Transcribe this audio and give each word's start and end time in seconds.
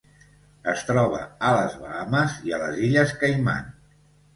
Es 0.73 0.81
troba 0.87 1.21
a 1.51 1.53
les 1.59 1.77
Bahames 1.85 2.41
i 2.49 2.59
a 2.59 2.63
les 2.67 2.85
Illes 2.91 3.19
Caiman. 3.23 3.75